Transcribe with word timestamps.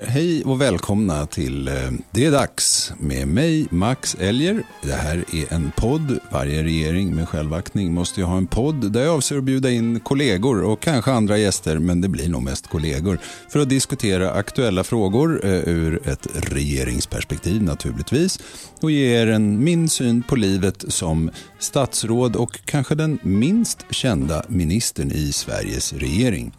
Hej 0.00 0.44
och 0.44 0.60
välkomna 0.60 1.26
till 1.26 1.68
eh, 1.68 1.74
Det 2.10 2.24
är 2.24 2.30
dags 2.30 2.92
med 2.98 3.28
mig, 3.28 3.66
Max 3.70 4.16
Elger. 4.20 4.62
Det 4.82 4.92
här 4.92 5.24
är 5.32 5.52
en 5.54 5.72
podd. 5.76 6.18
Varje 6.30 6.62
regering 6.62 7.14
med 7.14 7.28
självaktning 7.28 7.94
måste 7.94 8.20
ju 8.20 8.26
ha 8.26 8.36
en 8.36 8.46
podd 8.46 8.92
där 8.92 9.02
jag 9.04 9.14
avser 9.14 9.38
att 9.38 9.44
bjuda 9.44 9.70
in 9.70 10.00
kollegor 10.00 10.64
och 10.64 10.80
kanske 10.80 11.12
andra 11.12 11.38
gäster, 11.38 11.78
men 11.78 12.00
det 12.00 12.08
blir 12.08 12.28
nog 12.28 12.42
mest 12.42 12.66
kollegor, 12.66 13.18
för 13.48 13.60
att 13.60 13.68
diskutera 13.68 14.30
aktuella 14.30 14.84
frågor 14.84 15.44
eh, 15.44 15.68
ur 15.68 16.08
ett 16.08 16.26
regeringsperspektiv 16.34 17.62
naturligtvis 17.62 18.40
och 18.80 18.90
ge 18.90 19.22
er 19.22 19.26
en 19.26 19.64
min 19.64 19.88
syn 19.88 20.22
på 20.22 20.36
livet 20.36 20.84
som 20.88 21.30
statsråd 21.58 22.36
och 22.36 22.60
kanske 22.64 22.94
den 22.94 23.18
minst 23.22 23.84
kända 23.90 24.42
ministern 24.48 25.12
i 25.12 25.32
Sveriges 25.32 25.92
regering. 25.92 26.52